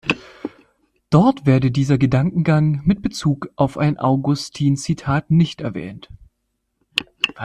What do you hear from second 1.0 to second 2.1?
Dort werde dieser